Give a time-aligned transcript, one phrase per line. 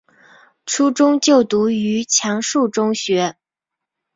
[0.65, 3.37] 初中就读于强恕中学。